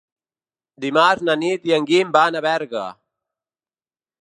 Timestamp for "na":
1.27-1.35